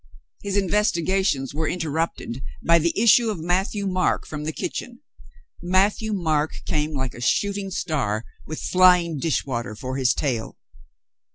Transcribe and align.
His 0.41 0.57
investigations 0.57 1.53
were 1.53 1.67
inter 1.67 1.91
rupted 1.91 2.41
by 2.65 2.79
the 2.79 2.99
issue 2.99 3.29
of 3.29 3.39
Matthieu 3.43 3.85
Marc 3.85 4.25
from 4.25 4.45
the 4.45 4.51
kitchen. 4.51 5.01
Matthieu 5.61 6.11
Marc 6.11 6.61
came 6.65 6.95
like 6.95 7.13
a 7.13 7.21
shooting 7.21 7.69
star, 7.69 8.25
with 8.47 8.59
flying 8.59 9.19
dishwater 9.19 9.75
for 9.75 9.97
his 9.97 10.15
tail. 10.15 10.57